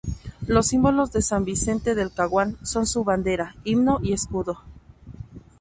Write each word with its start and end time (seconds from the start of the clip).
Los 0.47 0.65
símbolos 0.65 1.11
de 1.11 1.21
San 1.21 1.45
Vicente 1.45 1.93
del 1.93 2.11
Caguán 2.11 2.57
son 2.63 2.87
su 2.87 3.03
bandera, 3.03 3.53
himno 3.63 3.99
y 4.01 4.13
escudo. 4.13 4.63